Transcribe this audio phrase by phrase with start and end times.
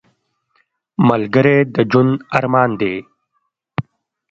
[1.07, 2.95] ملګری د ژوند ارمان دی